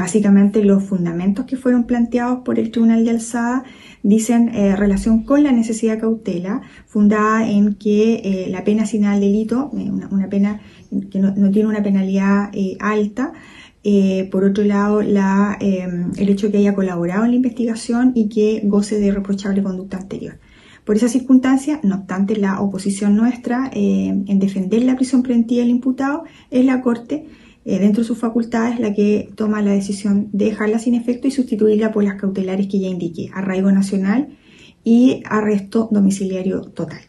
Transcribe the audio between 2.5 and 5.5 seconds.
el Tribunal de Alzada dicen eh, relación con